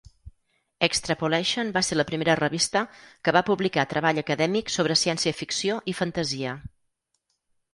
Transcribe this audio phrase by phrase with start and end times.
[0.85, 2.83] "Extrapolation" va ser la primera revista
[3.27, 6.57] que va publicar treball acadèmic sobre ciència ficció i fantasia.